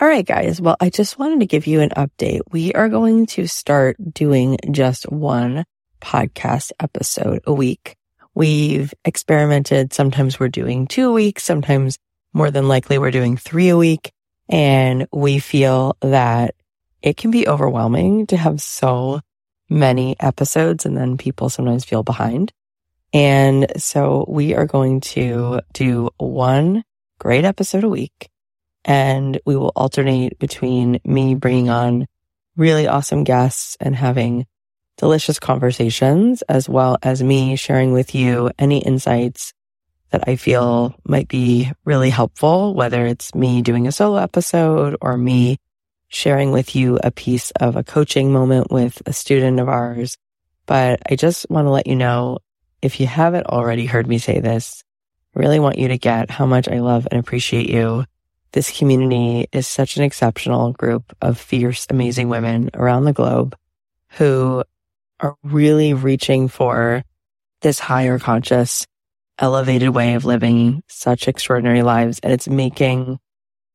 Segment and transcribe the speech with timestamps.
[0.00, 0.60] All right, guys.
[0.60, 2.42] Well, I just wanted to give you an update.
[2.52, 5.64] We are going to start doing just one
[6.00, 7.96] podcast episode a week.
[8.32, 9.92] We've experimented.
[9.92, 11.40] Sometimes we're doing two a week.
[11.40, 11.98] Sometimes
[12.32, 14.12] more than likely we're doing three a week.
[14.48, 16.54] And we feel that
[17.02, 19.20] it can be overwhelming to have so
[19.68, 22.52] many episodes and then people sometimes feel behind.
[23.12, 26.84] And so we are going to do one
[27.18, 28.28] great episode a week
[28.88, 32.06] and we will alternate between me bringing on
[32.56, 34.46] really awesome guests and having
[34.96, 39.52] delicious conversations, as well as me sharing with you any insights
[40.10, 45.18] that I feel might be really helpful, whether it's me doing a solo episode or
[45.18, 45.58] me
[46.08, 50.16] sharing with you a piece of a coaching moment with a student of ours.
[50.64, 52.38] But I just want to let you know
[52.80, 54.82] if you haven't already heard me say this,
[55.36, 58.06] I really want you to get how much I love and appreciate you
[58.52, 63.56] this community is such an exceptional group of fierce, amazing women around the globe
[64.10, 64.64] who
[65.20, 67.04] are really reaching for
[67.60, 68.86] this higher conscious,
[69.38, 72.20] elevated way of living such extraordinary lives.
[72.22, 73.18] And it's making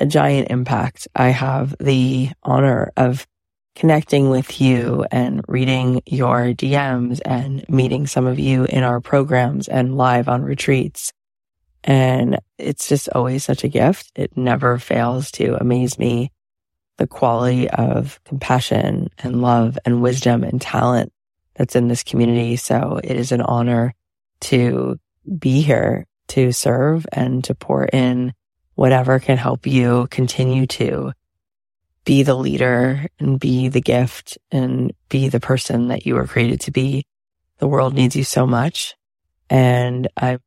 [0.00, 1.08] a giant impact.
[1.14, 3.26] I have the honor of
[3.74, 9.68] connecting with you and reading your DMs and meeting some of you in our programs
[9.68, 11.12] and live on retreats.
[11.84, 14.10] And it's just always such a gift.
[14.16, 16.32] It never fails to amaze me
[16.96, 21.12] the quality of compassion and love and wisdom and talent
[21.54, 22.56] that's in this community.
[22.56, 23.94] So it is an honor
[24.40, 24.98] to
[25.38, 28.32] be here to serve and to pour in
[28.74, 31.12] whatever can help you continue to
[32.04, 36.60] be the leader and be the gift and be the person that you were created
[36.62, 37.04] to be.
[37.58, 38.94] The world needs you so much.
[39.48, 40.40] And I'm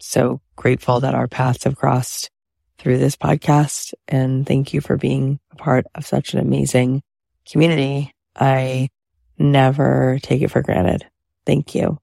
[0.00, 2.30] so grateful that our paths have crossed
[2.78, 3.94] through this podcast.
[4.08, 7.02] And thank you for being a part of such an amazing
[7.50, 8.12] community.
[8.36, 8.88] I
[9.38, 11.06] never take it for granted.
[11.46, 11.98] Thank you.